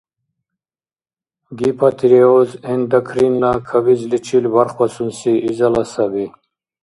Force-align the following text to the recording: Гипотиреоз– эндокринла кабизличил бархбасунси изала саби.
Гипотиреоз– 1.59 2.49
эндокринла 2.73 3.53
кабизличил 3.69 4.43
бархбасунси 4.53 5.33
изала 5.49 5.83
саби. 5.93 6.25